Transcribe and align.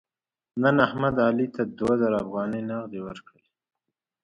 نن 0.61 0.75
احمد 0.87 1.15
علي 1.25 1.47
ته 1.55 1.61
دوه 1.77 1.93
زره 2.01 2.17
افغانۍ 2.25 2.61
نغدې 2.69 2.99
ورکړلې. 3.03 3.49